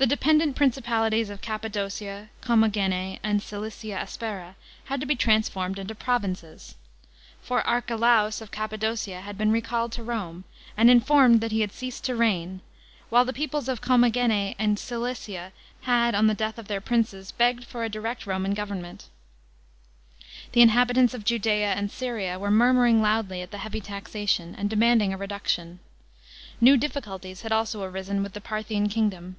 [0.00, 6.76] The dependent principalities of Cappadocia, Commagene and Cilicia Aspera had to be transformed into provinces;
[7.42, 10.44] for Archelaus of Cappadocia had been recalled to Rome,
[10.76, 12.60] and informed that he had ceased to reign,
[13.10, 15.50] while the peoples of Commagene and Cilicir,
[15.80, 19.06] had, on the death of their princes, begged for a direct Roman government.
[20.52, 25.12] The inhabitants of Judea and Syria were murmuring loudly at the heavy taxation, and demanding
[25.12, 25.80] a reduction.
[26.60, 29.34] New difficulties had also arisen with the Parthian kingdom.